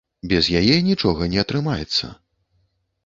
Без 0.31 0.47
яе 0.59 0.77
нічога 0.87 1.29
не 1.33 1.39
атрымаецца. 1.43 2.11